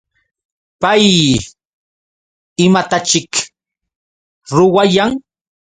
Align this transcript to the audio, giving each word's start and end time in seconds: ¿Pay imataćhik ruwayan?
¿Pay 0.81 1.05
imataćhik 2.65 3.31
ruwayan? 4.55 5.11